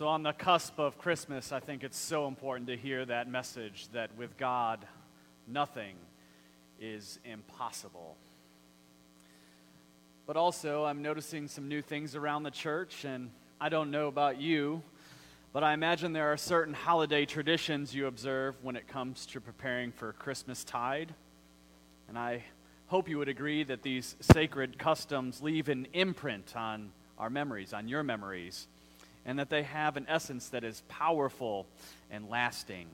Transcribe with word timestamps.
So, 0.00 0.08
on 0.08 0.22
the 0.22 0.32
cusp 0.32 0.78
of 0.78 0.96
Christmas, 0.96 1.52
I 1.52 1.60
think 1.60 1.84
it's 1.84 1.98
so 1.98 2.26
important 2.26 2.68
to 2.68 2.76
hear 2.78 3.04
that 3.04 3.28
message 3.28 3.86
that 3.92 4.08
with 4.16 4.34
God, 4.38 4.86
nothing 5.46 5.94
is 6.80 7.18
impossible. 7.22 8.16
But 10.26 10.38
also, 10.38 10.86
I'm 10.86 11.02
noticing 11.02 11.48
some 11.48 11.68
new 11.68 11.82
things 11.82 12.16
around 12.16 12.44
the 12.44 12.50
church, 12.50 13.04
and 13.04 13.30
I 13.60 13.68
don't 13.68 13.90
know 13.90 14.08
about 14.08 14.40
you, 14.40 14.82
but 15.52 15.62
I 15.62 15.74
imagine 15.74 16.14
there 16.14 16.32
are 16.32 16.38
certain 16.38 16.72
holiday 16.72 17.26
traditions 17.26 17.94
you 17.94 18.06
observe 18.06 18.54
when 18.62 18.76
it 18.76 18.88
comes 18.88 19.26
to 19.26 19.38
preparing 19.42 19.92
for 19.92 20.14
Christmas 20.14 20.64
tide. 20.64 21.12
And 22.08 22.18
I 22.18 22.44
hope 22.86 23.06
you 23.06 23.18
would 23.18 23.28
agree 23.28 23.64
that 23.64 23.82
these 23.82 24.16
sacred 24.20 24.78
customs 24.78 25.42
leave 25.42 25.68
an 25.68 25.88
imprint 25.92 26.56
on 26.56 26.90
our 27.18 27.28
memories, 27.28 27.74
on 27.74 27.86
your 27.86 28.02
memories 28.02 28.66
and 29.26 29.38
that 29.38 29.50
they 29.50 29.62
have 29.62 29.96
an 29.96 30.06
essence 30.08 30.48
that 30.48 30.64
is 30.64 30.82
powerful 30.88 31.66
and 32.10 32.28
lasting, 32.28 32.86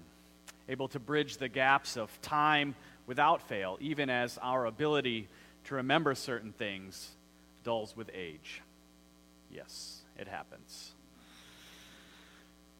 able 0.68 0.88
to 0.88 0.98
bridge 0.98 1.36
the 1.36 1.48
gaps 1.48 1.96
of 1.96 2.10
time 2.22 2.74
without 3.06 3.42
fail, 3.48 3.78
even 3.80 4.10
as 4.10 4.38
our 4.42 4.66
ability 4.66 5.28
to 5.64 5.76
remember 5.76 6.14
certain 6.14 6.52
things 6.52 7.10
dulls 7.64 7.96
with 7.96 8.10
age. 8.14 8.62
Yes, 9.50 10.00
it 10.18 10.28
happens. 10.28 10.92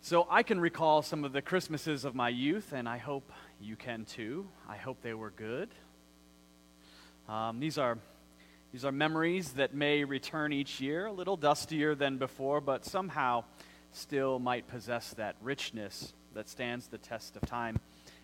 So 0.01 0.27
I 0.31 0.45
can 0.45 0.61
recall 0.61 1.03
some 1.03 1.25
of 1.25 1.33
the 1.33 1.43
Christmases 1.43 2.05
of 2.05 2.15
my 2.15 2.29
youth, 2.29 2.73
and 2.73 2.89
I 2.89 2.99
hope 2.99 3.33
you 3.61 3.75
can 3.75 4.05
too. 4.05 4.47
I 4.69 4.77
hope 4.77 5.03
they 5.03 5.15
were 5.15 5.31
good. 5.31 5.69
Um, 7.29 7.59
these 7.59 7.77
are 7.77 7.99
these 8.73 8.85
are 8.85 8.93
memories 8.93 9.53
that 9.53 9.75
may 9.75 10.05
return 10.05 10.53
each 10.53 10.81
year, 10.81 11.07
a 11.07 11.13
little 11.13 11.37
dustier 11.37 11.95
than 11.95 12.19
before, 12.19 12.61
but 12.61 12.85
somehow 12.85 13.45
still 13.93 14.39
might 14.39 14.69
possess 14.69 15.15
that 15.15 15.37
richness 15.41 16.13
that 16.35 16.49
stands 16.49 16.89
the 16.89 16.99
test 16.99 17.37
of 17.37 17.43
time. 17.43 17.81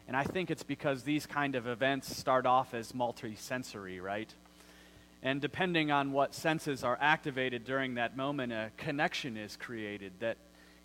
And 0.07 0.17
I 0.17 0.25
think 0.25 0.51
it's 0.51 0.65
because 0.65 1.05
these 1.05 1.27
kind 1.27 1.55
of 1.55 1.67
events 1.67 2.15
start 2.15 2.45
off 2.45 2.75
as 2.75 2.95
multi-sensory, 2.95 4.01
right? 4.01 4.33
And 5.23 5.41
depending 5.41 5.91
on 5.91 6.12
what 6.12 6.34
senses 6.34 6.83
are 6.83 6.99
activated 7.01 7.65
during 7.65 7.95
that 7.95 8.17
moment, 8.17 8.53
a 8.53 8.71
connection 8.77 9.37
is 9.37 9.56
created 9.56 10.12
that 10.19 10.37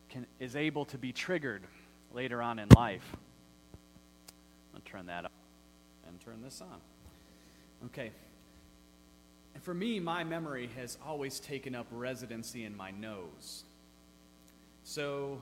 can, 0.09 0.27
is 0.39 0.55
able 0.55 0.85
to 0.85 0.97
be 0.97 1.11
triggered 1.11 1.63
later 2.13 2.41
on 2.41 2.59
in 2.59 2.69
life. 2.75 3.15
I'll 4.75 4.81
turn 4.85 5.07
that 5.07 5.25
up 5.25 5.31
and 6.07 6.19
turn 6.21 6.41
this 6.43 6.61
on. 6.61 6.79
Okay. 7.87 8.11
And 9.57 9.63
for 9.63 9.73
me, 9.73 9.99
my 9.99 10.23
memory 10.23 10.69
has 10.75 10.99
always 11.03 11.39
taken 11.39 11.73
up 11.73 11.87
residency 11.89 12.63
in 12.63 12.77
my 12.77 12.91
nose. 12.91 13.63
So 14.83 15.41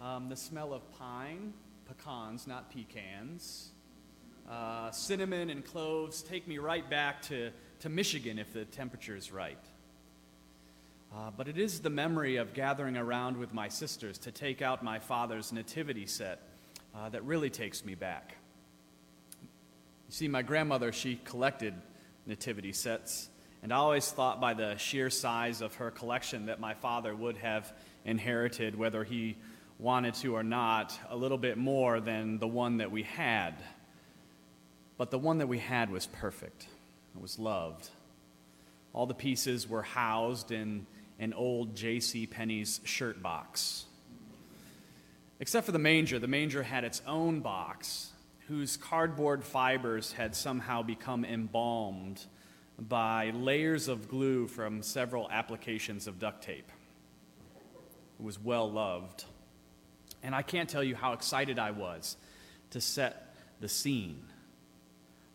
um, 0.00 0.28
the 0.28 0.34
smell 0.34 0.74
of 0.74 0.82
pine, 0.98 1.52
pecans, 1.86 2.48
not 2.48 2.72
pecans, 2.72 3.70
uh, 4.50 4.90
cinnamon 4.90 5.48
and 5.48 5.64
cloves 5.64 6.22
take 6.22 6.48
me 6.48 6.58
right 6.58 6.90
back 6.90 7.22
to, 7.22 7.52
to 7.78 7.88
Michigan 7.88 8.40
if 8.40 8.52
the 8.52 8.64
temperature 8.64 9.14
is 9.14 9.30
right. 9.30 9.64
Uh, 11.14 11.30
but 11.36 11.46
it 11.46 11.56
is 11.56 11.78
the 11.78 11.90
memory 11.90 12.38
of 12.38 12.54
gathering 12.54 12.96
around 12.96 13.36
with 13.36 13.54
my 13.54 13.68
sisters 13.68 14.18
to 14.18 14.32
take 14.32 14.60
out 14.60 14.82
my 14.82 14.98
father's 14.98 15.52
nativity 15.52 16.06
set 16.06 16.40
uh, 16.96 17.08
that 17.10 17.22
really 17.22 17.48
takes 17.48 17.84
me 17.84 17.94
back. 17.94 18.38
You 19.30 19.38
see, 20.08 20.26
my 20.26 20.42
grandmother, 20.42 20.90
she 20.90 21.20
collected 21.24 21.74
nativity 22.26 22.72
sets. 22.72 23.28
And 23.62 23.72
I 23.72 23.76
always 23.76 24.10
thought 24.10 24.40
by 24.40 24.54
the 24.54 24.76
sheer 24.76 25.08
size 25.08 25.60
of 25.60 25.76
her 25.76 25.92
collection 25.92 26.46
that 26.46 26.58
my 26.58 26.74
father 26.74 27.14
would 27.14 27.36
have 27.36 27.72
inherited, 28.04 28.76
whether 28.76 29.04
he 29.04 29.36
wanted 29.78 30.14
to 30.14 30.34
or 30.34 30.42
not, 30.42 30.98
a 31.08 31.16
little 31.16 31.38
bit 31.38 31.56
more 31.56 32.00
than 32.00 32.38
the 32.38 32.48
one 32.48 32.78
that 32.78 32.90
we 32.90 33.04
had. 33.04 33.54
But 34.98 35.12
the 35.12 35.18
one 35.18 35.38
that 35.38 35.46
we 35.46 35.58
had 35.58 35.90
was 35.90 36.06
perfect, 36.06 36.66
it 37.14 37.20
was 37.22 37.38
loved. 37.38 37.88
All 38.92 39.06
the 39.06 39.14
pieces 39.14 39.68
were 39.68 39.82
housed 39.82 40.50
in 40.50 40.86
an 41.20 41.32
old 41.32 41.76
J.C. 41.76 42.26
Penney's 42.26 42.80
shirt 42.84 43.22
box. 43.22 43.84
Except 45.38 45.66
for 45.66 45.72
the 45.72 45.78
manger, 45.78 46.18
the 46.18 46.28
manger 46.28 46.64
had 46.64 46.84
its 46.84 47.00
own 47.06 47.40
box, 47.40 48.10
whose 48.48 48.76
cardboard 48.76 49.44
fibers 49.44 50.12
had 50.12 50.34
somehow 50.34 50.82
become 50.82 51.24
embalmed 51.24 52.24
by 52.88 53.30
layers 53.30 53.88
of 53.88 54.08
glue 54.08 54.46
from 54.46 54.82
several 54.82 55.30
applications 55.30 56.06
of 56.06 56.18
duct 56.18 56.42
tape. 56.42 56.70
It 58.18 58.24
was 58.24 58.38
well 58.38 58.70
loved. 58.70 59.24
And 60.22 60.34
I 60.34 60.42
can't 60.42 60.68
tell 60.68 60.82
you 60.82 60.94
how 60.94 61.12
excited 61.12 61.58
I 61.58 61.70
was 61.72 62.16
to 62.70 62.80
set 62.80 63.34
the 63.60 63.68
scene 63.68 64.22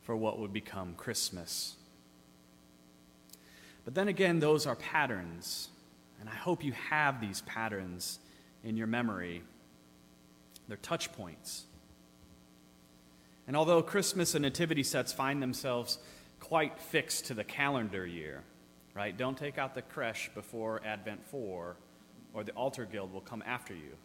for 0.01 0.15
what 0.15 0.39
would 0.39 0.53
become 0.53 0.93
Christmas. 0.95 1.75
But 3.85 3.95
then 3.95 4.07
again, 4.07 4.39
those 4.39 4.65
are 4.65 4.75
patterns. 4.75 5.69
And 6.19 6.29
I 6.29 6.35
hope 6.35 6.63
you 6.63 6.73
have 6.89 7.21
these 7.21 7.41
patterns 7.41 8.19
in 8.63 8.75
your 8.75 8.87
memory. 8.87 9.43
They're 10.67 10.77
touch 10.77 11.11
points. 11.13 11.65
And 13.47 13.55
although 13.55 13.81
Christmas 13.81 14.35
and 14.35 14.43
nativity 14.43 14.83
sets 14.83 15.13
find 15.13 15.41
themselves 15.41 15.99
quite 16.39 16.79
fixed 16.79 17.25
to 17.25 17.33
the 17.33 17.43
calendar 17.43 18.05
year, 18.05 18.43
right? 18.93 19.15
Don't 19.15 19.37
take 19.37 19.57
out 19.57 19.75
the 19.75 19.81
creche 19.81 20.29
before 20.33 20.81
Advent 20.85 21.25
4, 21.27 21.75
or 22.33 22.43
the 22.43 22.51
altar 22.51 22.85
guild 22.85 23.11
will 23.11 23.21
come 23.21 23.43
after 23.45 23.73
you, 23.73 23.95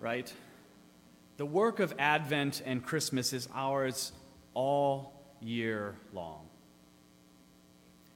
right? 0.00 0.32
The 1.36 1.46
work 1.46 1.80
of 1.80 1.94
Advent 1.98 2.62
and 2.64 2.84
Christmas 2.84 3.32
is 3.32 3.48
ours 3.54 4.12
all 4.54 5.12
year 5.40 5.96
long. 6.12 6.46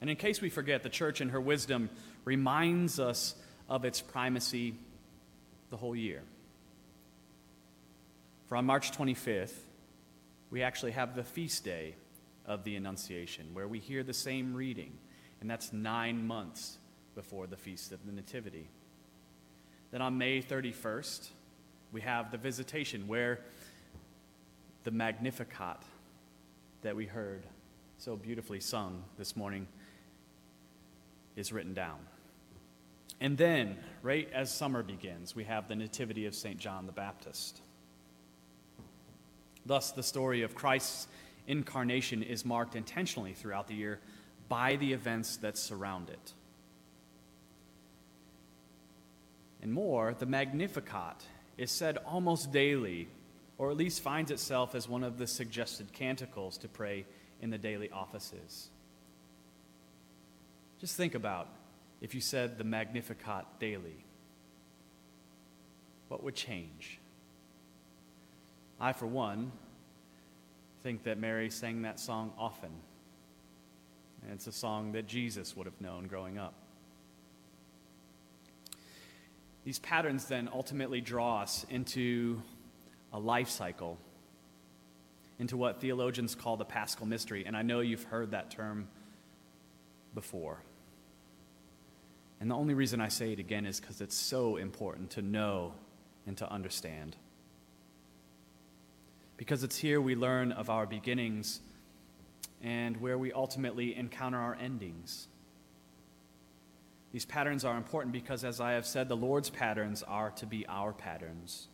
And 0.01 0.11
in 0.11 0.17
case 0.17 0.41
we 0.41 0.51
forget, 0.51 0.83
the 0.83 0.89
church 0.89 1.21
in 1.21 1.31
her 1.31 1.41
wisdom 1.41 1.91
reminds 2.25 3.01
us 3.01 3.35
of 3.69 3.85
its 3.85 4.01
primacy 4.01 4.75
the 5.71 5.77
whole 5.77 5.97
year. 5.97 6.23
For 8.47 8.57
on 8.57 8.67
March 8.67 8.93
25th, 8.93 9.55
we 10.51 10.63
actually 10.63 10.93
have 10.93 11.17
the 11.17 11.25
feast 11.25 11.65
day 11.65 11.95
of 12.47 12.65
the 12.65 12.77
Annunciation, 12.77 13.47
where 13.53 13.69
we 13.69 13.79
hear 13.79 14.03
the 14.03 14.15
same 14.15 14.55
reading, 14.55 14.93
and 15.41 15.51
that's 15.51 15.73
nine 15.73 16.27
months 16.27 16.79
before 17.15 17.47
the 17.47 17.57
Feast 17.57 17.93
of 17.93 18.05
the 18.07 18.12
Nativity. 18.12 18.69
Then 19.91 20.03
on 20.03 20.19
May 20.19 20.43
31st, 20.43 21.29
we 21.93 22.01
have 22.03 22.31
the 22.31 22.39
Visitation, 22.39 23.09
where 23.09 23.41
the 24.85 24.91
Magnificat 24.91 25.79
that 26.83 26.95
we 26.95 27.06
heard 27.06 27.43
so 27.99 28.17
beautifully 28.17 28.61
sung 28.61 29.03
this 29.19 29.37
morning 29.37 29.67
is 31.35 31.53
written 31.53 31.75
down. 31.75 31.99
And 33.21 33.39
then, 33.39 33.79
right 34.03 34.29
as 34.33 34.53
summer 34.53 34.83
begins, 34.83 35.35
we 35.35 35.45
have 35.45 35.69
the 35.69 35.75
Nativity 35.75 36.27
of 36.27 36.35
St. 36.35 36.59
John 36.59 36.87
the 36.87 36.93
Baptist. 36.93 37.61
Thus, 39.65 39.93
the 39.93 40.03
story 40.03 40.43
of 40.43 40.55
Christ's 40.55 41.09
incarnation 41.47 42.23
is 42.23 42.45
marked 42.45 42.77
intentionally 42.77 43.33
throughout 43.33 43.69
the 43.69 43.75
year 43.75 44.01
by 44.49 44.77
the 44.77 44.93
events 44.93 45.37
that 45.39 45.59
surround 45.59 46.11
it. 46.11 46.33
And 49.62 49.73
more, 49.73 50.15
the 50.17 50.27
Magnificat 50.27 51.25
is 51.59 51.71
said 51.71 51.99
almost 52.06 52.53
daily, 52.53 53.09
or 53.59 53.71
at 53.71 53.77
least 53.77 54.01
finds 54.01 54.31
itself 54.31 54.75
as 54.75 54.89
one 54.89 55.03
of 55.03 55.19
the 55.19 55.27
suggested 55.27 55.93
canticles 55.93 56.59
to 56.59 56.69
pray 56.69 57.05
in 57.41 57.51
the 57.51 57.59
daily 57.59 57.91
offices. 57.91 58.69
Just 60.81 60.97
think 60.97 61.15
about 61.15 61.49
if 62.01 62.15
you 62.15 62.21
said 62.21 62.59
the 62.59 62.65
Magnificat 62.65 63.47
daily. 63.59 64.05
What 66.09 66.23
would 66.23 66.35
change? 66.35 67.00
I, 68.79 68.93
for 68.93 69.06
one, 69.06 69.53
think 70.87 71.03
that 71.03 71.19
Mary 71.19 71.50
sang 71.50 71.83
that 71.83 71.99
song 71.99 72.31
often. 72.38 72.71
And 74.23 74.31
it's 74.33 74.47
a 74.47 74.53
song 74.53 74.93
that 74.93 75.09
Jesus 75.09 75.56
would 75.56 75.67
have 75.67 75.81
known 75.81 76.06
growing 76.06 76.38
up. 76.38 76.55
These 79.65 79.81
patterns 79.81 80.27
then 80.27 80.49
ultimately 80.55 81.00
draw 81.00 81.41
us 81.41 81.67
into 81.71 82.41
a 83.12 83.19
life 83.19 83.49
cycle, 83.49 83.99
into 85.41 85.56
what 85.56 85.81
theologians 85.81 86.37
call 86.37 86.56
the 86.56 86.65
paschal 86.65 87.05
mystery. 87.05 87.43
And 87.44 87.56
I 87.56 87.62
know 87.62 87.81
you've 87.81 88.05
heard 88.05 88.31
that 88.31 88.53
term 88.53 88.87
before. 90.15 90.61
And 92.39 92.49
the 92.49 92.55
only 92.55 92.75
reason 92.75 93.00
I 93.00 93.09
say 93.09 93.32
it 93.32 93.41
again 93.41 93.67
is 93.67 93.81
because 93.81 94.00
it's 94.00 94.15
so 94.15 94.55
important 94.55 95.11
to 95.11 95.23
know 95.23 95.73
and 96.29 96.37
to 96.37 96.49
understand 96.49 97.17
because 99.37 99.62
it's 99.62 99.77
here 99.77 100.00
we 100.00 100.15
learn 100.15 100.53
of 100.53 100.71
our 100.71 100.87
beginnings 100.87 101.61
and 102.62 102.97
where 102.99 103.19
we 103.19 103.33
ultimately 103.33 103.94
encounter 103.94 104.38
our 104.38 104.56
endings. 104.61 105.29
These 107.12 107.25
patterns 107.25 107.65
are 107.65 107.77
important 107.77 108.12
because, 108.12 108.44
as 108.44 108.61
I 108.61 108.73
have 108.73 108.87
said, 108.87 109.09
the 109.09 109.17
Lord's 109.17 109.50
patterns 109.50 110.03
are 110.03 110.31
to 110.33 110.47
be 110.47 110.67
our 110.67 110.93
patterns. 110.93 111.69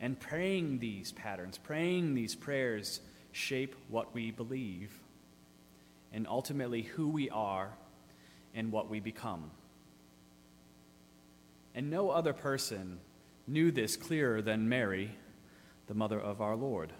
And 0.00 0.18
praying 0.18 0.78
these 0.78 1.12
patterns, 1.12 1.58
praying 1.58 2.14
these 2.14 2.34
prayers, 2.34 3.00
shape 3.32 3.74
what 3.88 4.14
we 4.14 4.30
believe 4.30 4.92
and 6.12 6.26
ultimately 6.26 6.82
who 6.82 7.08
we 7.08 7.28
are 7.30 7.70
and 8.54 8.72
what 8.72 8.88
we 8.88 9.00
become. 9.00 9.50
And 11.74 11.90
no 11.90 12.10
other 12.10 12.32
person 12.32 12.98
knew 13.46 13.70
this 13.70 13.96
clearer 13.96 14.42
than 14.42 14.68
Mary, 14.68 15.12
the 15.88 15.94
mother 15.94 16.20
of 16.20 16.40
our 16.40 16.54
Lord. 16.54 16.92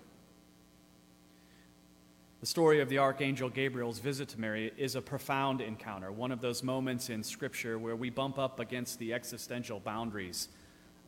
The 2.40 2.46
story 2.46 2.80
of 2.80 2.88
the 2.88 2.98
Archangel 2.98 3.50
Gabriel's 3.50 3.98
visit 3.98 4.28
to 4.30 4.40
Mary 4.40 4.72
is 4.76 4.94
a 4.94 5.02
profound 5.02 5.60
encounter, 5.60 6.10
one 6.10 6.32
of 6.32 6.40
those 6.40 6.62
moments 6.62 7.10
in 7.10 7.22
Scripture 7.22 7.78
where 7.78 7.96
we 7.96 8.10
bump 8.10 8.38
up 8.38 8.60
against 8.60 8.98
the 8.98 9.12
existential 9.12 9.80
boundaries 9.80 10.48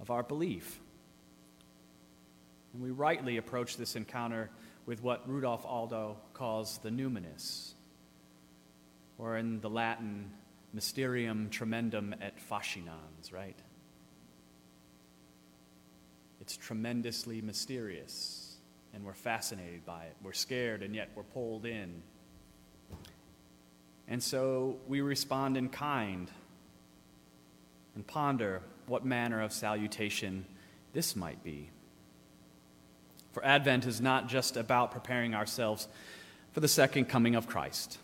of 0.00 0.10
our 0.10 0.22
belief. 0.22 0.80
And 2.72 2.82
we 2.82 2.90
rightly 2.90 3.36
approach 3.36 3.76
this 3.76 3.96
encounter 3.96 4.50
with 4.86 5.02
what 5.02 5.28
Rudolf 5.28 5.64
Otto 5.64 6.18
calls 6.34 6.78
the 6.78 6.90
numinous, 6.90 7.72
or 9.18 9.36
in 9.36 9.60
the 9.60 9.70
Latin, 9.70 10.32
mysterium 10.72 11.48
tremendum 11.50 12.14
et 12.20 12.38
fascinans, 12.50 13.32
right? 13.32 13.58
It's 16.50 16.56
tremendously 16.56 17.40
mysterious, 17.40 18.56
and 18.92 19.04
we're 19.04 19.14
fascinated 19.14 19.86
by 19.86 20.06
it. 20.06 20.16
We're 20.20 20.32
scared, 20.32 20.82
and 20.82 20.96
yet 20.96 21.08
we're 21.14 21.22
pulled 21.22 21.64
in. 21.64 22.02
And 24.08 24.20
so 24.20 24.74
we 24.88 25.00
respond 25.00 25.56
in 25.56 25.68
kind 25.68 26.28
and 27.94 28.04
ponder 28.04 28.62
what 28.88 29.04
manner 29.04 29.40
of 29.40 29.52
salutation 29.52 30.44
this 30.92 31.14
might 31.14 31.44
be. 31.44 31.70
For 33.30 33.44
Advent 33.44 33.86
is 33.86 34.00
not 34.00 34.28
just 34.28 34.56
about 34.56 34.90
preparing 34.90 35.36
ourselves 35.36 35.86
for 36.50 36.58
the 36.58 36.66
second 36.66 37.04
coming 37.04 37.36
of 37.36 37.46
Christ 37.46 37.98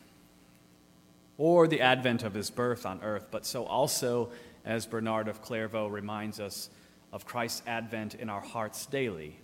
or 1.37 1.66
the 1.66 1.81
advent 1.81 2.22
of 2.22 2.34
his 2.34 2.50
birth 2.50 2.87
on 2.87 3.02
earth, 3.02 3.26
but 3.32 3.44
so 3.44 3.64
also, 3.64 4.31
as 4.64 4.87
Bernard 4.87 5.26
of 5.26 5.42
Clairvaux 5.42 5.88
reminds 5.88 6.38
us, 6.38 6.70
of 7.12 7.25
Christ's 7.25 7.62
advent 7.67 8.14
in 8.14 8.29
our 8.29 8.41
hearts 8.41 8.87
daily. 8.87 9.38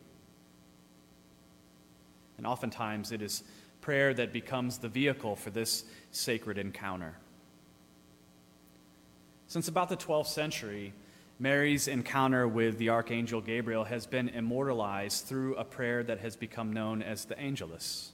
And 2.36 2.46
oftentimes 2.46 3.12
it 3.12 3.22
is 3.22 3.44
prayer 3.80 4.14
that 4.14 4.32
becomes 4.32 4.78
the 4.78 4.88
vehicle 4.88 5.36
for 5.36 5.50
this 5.50 5.84
sacred 6.10 6.58
encounter. 6.58 7.16
Since 9.46 9.68
about 9.68 9.88
the 9.88 9.96
12th 9.96 10.28
century, 10.28 10.94
Mary's 11.38 11.88
encounter 11.88 12.46
with 12.46 12.78
the 12.78 12.90
Archangel 12.90 13.40
Gabriel 13.40 13.84
has 13.84 14.06
been 14.06 14.28
immortalized 14.28 15.26
through 15.26 15.56
a 15.56 15.64
prayer 15.64 16.02
that 16.04 16.20
has 16.20 16.36
become 16.36 16.72
known 16.72 17.02
as 17.02 17.24
the 17.24 17.38
Angelus. 17.38 18.12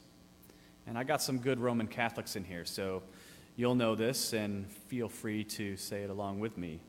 And 0.86 0.96
I 0.96 1.04
got 1.04 1.20
some 1.20 1.38
good 1.38 1.60
Roman 1.60 1.86
Catholics 1.86 2.36
in 2.36 2.44
here, 2.44 2.64
so 2.64 3.02
you'll 3.56 3.74
know 3.74 3.94
this 3.94 4.32
and 4.32 4.66
feel 4.88 5.08
free 5.08 5.44
to 5.44 5.76
say 5.76 6.02
it 6.02 6.10
along 6.10 6.40
with 6.40 6.56
me. 6.56 6.80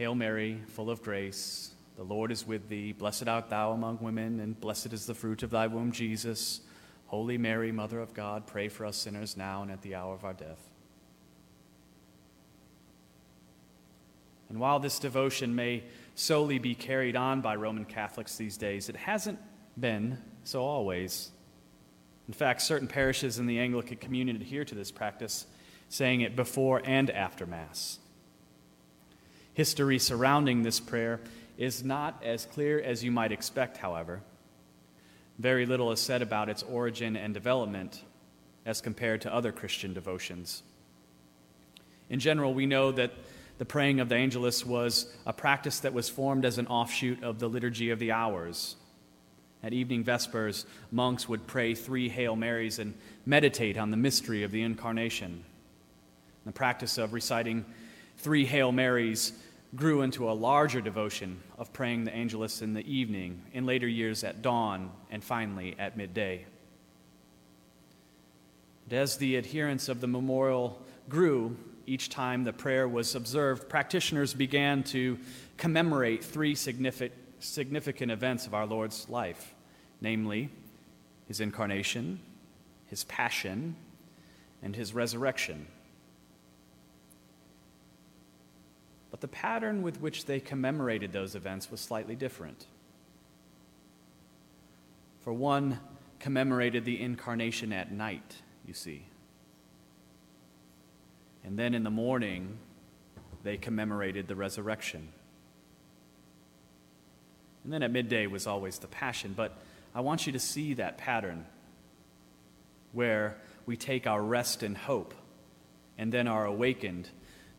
Hail 0.00 0.14
Mary, 0.14 0.62
full 0.68 0.88
of 0.88 1.02
grace, 1.02 1.72
the 1.98 2.02
Lord 2.02 2.32
is 2.32 2.46
with 2.46 2.70
thee. 2.70 2.92
Blessed 2.92 3.28
art 3.28 3.50
thou 3.50 3.72
among 3.72 3.98
women, 4.00 4.40
and 4.40 4.58
blessed 4.58 4.94
is 4.94 5.04
the 5.04 5.12
fruit 5.12 5.42
of 5.42 5.50
thy 5.50 5.66
womb, 5.66 5.92
Jesus. 5.92 6.62
Holy 7.08 7.36
Mary, 7.36 7.70
Mother 7.70 8.00
of 8.00 8.14
God, 8.14 8.46
pray 8.46 8.70
for 8.70 8.86
us 8.86 8.96
sinners 8.96 9.36
now 9.36 9.60
and 9.60 9.70
at 9.70 9.82
the 9.82 9.94
hour 9.94 10.14
of 10.14 10.24
our 10.24 10.32
death. 10.32 10.70
And 14.48 14.58
while 14.58 14.80
this 14.80 14.98
devotion 14.98 15.54
may 15.54 15.84
solely 16.14 16.58
be 16.58 16.74
carried 16.74 17.14
on 17.14 17.42
by 17.42 17.56
Roman 17.56 17.84
Catholics 17.84 18.38
these 18.38 18.56
days, 18.56 18.88
it 18.88 18.96
hasn't 18.96 19.38
been 19.78 20.16
so 20.44 20.62
always. 20.62 21.30
In 22.26 22.32
fact, 22.32 22.62
certain 22.62 22.88
parishes 22.88 23.38
in 23.38 23.44
the 23.46 23.58
Anglican 23.58 23.98
communion 23.98 24.36
adhere 24.36 24.64
to 24.64 24.74
this 24.74 24.90
practice, 24.90 25.44
saying 25.90 26.22
it 26.22 26.36
before 26.36 26.80
and 26.86 27.10
after 27.10 27.44
Mass. 27.44 27.98
History 29.54 29.98
surrounding 29.98 30.62
this 30.62 30.80
prayer 30.80 31.20
is 31.58 31.84
not 31.84 32.22
as 32.24 32.46
clear 32.46 32.80
as 32.80 33.04
you 33.04 33.10
might 33.10 33.32
expect, 33.32 33.76
however. 33.76 34.22
Very 35.38 35.66
little 35.66 35.92
is 35.92 36.00
said 36.00 36.22
about 36.22 36.48
its 36.48 36.62
origin 36.62 37.16
and 37.16 37.34
development 37.34 38.02
as 38.64 38.80
compared 38.80 39.22
to 39.22 39.34
other 39.34 39.52
Christian 39.52 39.94
devotions. 39.94 40.62
In 42.08 42.20
general, 42.20 42.54
we 42.54 42.66
know 42.66 42.92
that 42.92 43.12
the 43.58 43.64
praying 43.64 44.00
of 44.00 44.08
the 44.08 44.16
Angelus 44.16 44.64
was 44.64 45.12
a 45.26 45.32
practice 45.32 45.80
that 45.80 45.92
was 45.92 46.08
formed 46.08 46.44
as 46.44 46.58
an 46.58 46.66
offshoot 46.66 47.22
of 47.22 47.38
the 47.38 47.48
Liturgy 47.48 47.90
of 47.90 47.98
the 47.98 48.12
Hours. 48.12 48.76
At 49.62 49.74
evening 49.74 50.02
vespers, 50.02 50.64
monks 50.90 51.28
would 51.28 51.46
pray 51.46 51.74
three 51.74 52.08
Hail 52.08 52.36
Marys 52.36 52.78
and 52.78 52.94
meditate 53.26 53.76
on 53.76 53.90
the 53.90 53.96
mystery 53.98 54.42
of 54.42 54.50
the 54.50 54.62
Incarnation. 54.62 55.44
The 56.46 56.52
practice 56.52 56.96
of 56.96 57.12
reciting 57.12 57.66
three 58.20 58.44
Hail 58.44 58.72
Marys 58.72 59.32
grew 59.74 60.02
into 60.02 60.30
a 60.30 60.32
larger 60.32 60.80
devotion 60.80 61.40
of 61.58 61.72
praying 61.72 62.04
the 62.04 62.14
Angelus 62.14 62.60
in 62.62 62.74
the 62.74 62.84
evening, 62.90 63.42
in 63.52 63.66
later 63.66 63.88
years 63.88 64.24
at 64.24 64.42
dawn, 64.42 64.90
and 65.10 65.22
finally 65.22 65.76
at 65.78 65.96
midday. 65.96 66.44
And 68.84 68.98
as 68.98 69.16
the 69.16 69.36
adherence 69.36 69.88
of 69.88 70.00
the 70.00 70.06
memorial 70.06 70.80
grew, 71.08 71.56
each 71.86 72.08
time 72.08 72.44
the 72.44 72.52
prayer 72.52 72.86
was 72.88 73.14
observed, 73.14 73.68
practitioners 73.68 74.34
began 74.34 74.82
to 74.84 75.18
commemorate 75.56 76.22
three 76.24 76.54
significant, 76.54 77.18
significant 77.38 78.12
events 78.12 78.46
of 78.46 78.54
our 78.54 78.66
Lord's 78.66 79.08
life 79.08 79.54
namely, 80.00 80.48
his 81.28 81.40
incarnation, 81.40 82.20
his 82.86 83.04
passion, 83.04 83.76
and 84.62 84.74
his 84.74 84.94
resurrection. 84.94 85.66
But 89.20 89.30
the 89.30 89.36
pattern 89.36 89.82
with 89.82 90.00
which 90.00 90.24
they 90.24 90.40
commemorated 90.40 91.12
those 91.12 91.34
events 91.34 91.70
was 91.70 91.80
slightly 91.80 92.16
different. 92.16 92.64
For 95.20 95.30
one, 95.30 95.78
commemorated 96.18 96.86
the 96.86 96.98
incarnation 96.98 97.70
at 97.74 97.92
night, 97.92 98.36
you 98.66 98.72
see. 98.72 99.04
And 101.44 101.58
then 101.58 101.74
in 101.74 101.84
the 101.84 101.90
morning, 101.90 102.56
they 103.42 103.58
commemorated 103.58 104.26
the 104.26 104.34
resurrection. 104.34 105.08
And 107.64 107.72
then 107.74 107.82
at 107.82 107.90
midday 107.90 108.26
was 108.26 108.46
always 108.46 108.78
the 108.78 108.88
passion. 108.88 109.34
But 109.36 109.54
I 109.94 110.00
want 110.00 110.26
you 110.26 110.32
to 110.32 110.38
see 110.38 110.72
that 110.74 110.96
pattern 110.96 111.44
where 112.92 113.36
we 113.66 113.76
take 113.76 114.06
our 114.06 114.22
rest 114.22 114.62
and 114.62 114.78
hope 114.78 115.12
and 115.98 116.10
then 116.10 116.26
are 116.26 116.46
awakened 116.46 117.10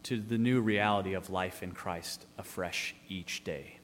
to 0.04 0.20
the 0.20 0.38
new 0.38 0.62
reality 0.62 1.14
of 1.14 1.30
life 1.30 1.62
in 1.62 1.72
Christ 1.72 2.26
afresh 2.38 2.96
each 3.08 3.44
day. 3.44 3.78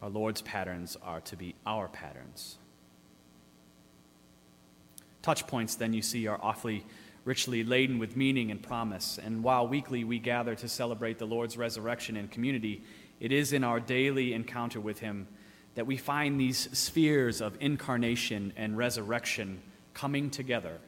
Our 0.00 0.08
Lord's 0.08 0.42
patterns 0.42 0.96
are 1.02 1.20
to 1.22 1.36
be 1.36 1.54
our 1.66 1.88
patterns. 1.88 2.58
Touch 5.22 5.46
points, 5.46 5.74
then, 5.74 5.92
you 5.92 6.02
see, 6.02 6.26
are 6.26 6.38
awfully 6.40 6.86
richly 7.24 7.62
laden 7.62 7.98
with 7.98 8.16
meaning 8.16 8.50
and 8.50 8.62
promise. 8.62 9.18
And 9.22 9.42
while 9.42 9.68
weekly 9.68 10.04
we 10.04 10.18
gather 10.18 10.54
to 10.54 10.68
celebrate 10.68 11.18
the 11.18 11.26
Lord's 11.26 11.58
resurrection 11.58 12.16
in 12.16 12.28
community, 12.28 12.82
it 13.20 13.32
is 13.32 13.52
in 13.52 13.64
our 13.64 13.80
daily 13.80 14.32
encounter 14.32 14.80
with 14.80 15.00
Him 15.00 15.26
that 15.74 15.86
we 15.86 15.96
find 15.96 16.40
these 16.40 16.68
spheres 16.72 17.40
of 17.40 17.56
incarnation 17.60 18.52
and 18.56 18.78
resurrection 18.78 19.60
coming 19.92 20.30
together. 20.30 20.78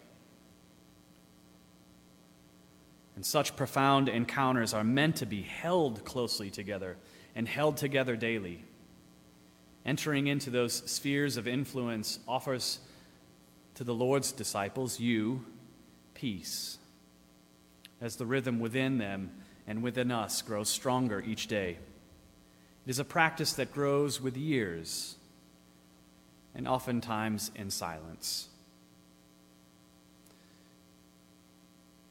And 3.21 3.27
such 3.27 3.55
profound 3.55 4.09
encounters 4.09 4.73
are 4.73 4.83
meant 4.83 5.17
to 5.17 5.27
be 5.27 5.43
held 5.43 6.07
closely 6.07 6.49
together 6.49 6.97
and 7.35 7.47
held 7.47 7.77
together 7.77 8.17
daily. 8.17 8.65
Entering 9.85 10.27
into 10.27 10.49
those 10.49 10.73
spheres 10.91 11.37
of 11.37 11.47
influence 11.47 12.19
offers 12.27 12.79
to 13.75 13.85
the 13.85 13.93
Lord's 13.93 14.33
disciples, 14.33 14.99
you, 14.99 15.45
peace, 16.15 16.79
as 18.01 18.17
the 18.17 18.25
rhythm 18.25 18.59
within 18.59 18.97
them 18.97 19.33
and 19.67 19.83
within 19.83 20.11
us 20.11 20.41
grows 20.41 20.71
stronger 20.71 21.21
each 21.21 21.47
day. 21.47 21.73
It 22.87 22.91
is 22.91 23.01
a 23.01 23.05
practice 23.05 23.53
that 23.53 23.75
grows 23.75 24.19
with 24.19 24.35
years 24.35 25.17
and 26.55 26.67
oftentimes 26.67 27.51
in 27.55 27.69
silence. 27.69 28.49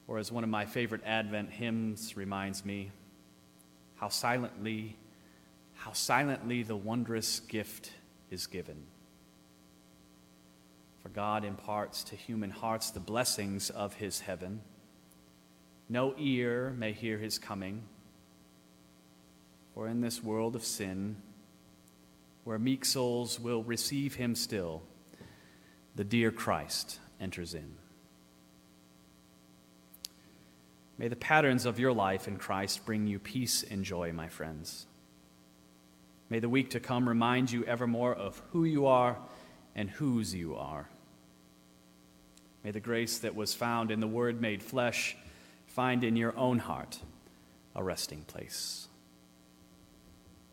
Or, 0.09 0.17
as 0.17 0.31
one 0.31 0.43
of 0.43 0.49
my 0.49 0.65
favorite 0.65 1.03
Advent 1.05 1.51
hymns 1.51 2.17
reminds 2.17 2.65
me, 2.65 2.89
how 3.97 4.09
silently, 4.09 4.97
how 5.75 5.93
silently 5.93 6.63
the 6.63 6.75
wondrous 6.75 7.41
gift 7.41 7.91
is 8.31 8.47
given. 8.47 8.87
For 11.03 11.09
God 11.09 11.45
imparts 11.45 12.03
to 12.05 12.15
human 12.15 12.49
hearts 12.49 12.89
the 12.89 12.99
blessings 12.99 13.69
of 13.69 13.93
his 13.93 14.21
heaven. 14.21 14.61
No 15.87 16.15
ear 16.17 16.73
may 16.75 16.91
hear 16.91 17.19
his 17.19 17.37
coming. 17.37 17.83
For 19.75 19.87
in 19.87 20.01
this 20.01 20.23
world 20.23 20.55
of 20.55 20.63
sin, 20.63 21.17
where 22.45 22.57
meek 22.57 22.83
souls 22.83 23.39
will 23.39 23.61
receive 23.61 24.15
him 24.15 24.33
still, 24.33 24.81
the 25.95 26.03
dear 26.03 26.31
Christ 26.31 26.97
enters 27.21 27.53
in. 27.53 27.78
May 30.99 31.07
the 31.07 31.15
patterns 31.15 31.65
of 31.65 31.79
your 31.79 31.93
life 31.93 32.27
in 32.27 32.35
Christ 32.35 32.85
bring 32.85 33.07
you 33.07 33.19
peace 33.19 33.63
and 33.63 33.85
joy, 33.85 34.11
my 34.11 34.27
friends. 34.27 34.85
May 36.29 36.39
the 36.39 36.49
week 36.49 36.71
to 36.71 36.81
come 36.81 37.07
remind 37.07 37.53
you 37.53 37.63
evermore 37.63 38.13
of 38.13 38.41
who 38.51 38.65
you 38.65 38.85
are 38.85 39.17
and 39.77 39.89
whose 39.89 40.35
you 40.35 40.57
are. 40.57 40.89
May 42.65 42.71
the 42.71 42.81
grace 42.81 43.17
that 43.19 43.33
was 43.33 43.53
found 43.53 43.91
in 43.91 44.01
the 44.01 44.07
Word 44.07 44.41
made 44.41 44.61
flesh 44.61 45.15
find 45.67 46.03
in 46.03 46.17
your 46.17 46.37
own 46.37 46.59
heart 46.59 46.99
a 47.73 47.81
resting 47.81 48.23
place. 48.23 48.88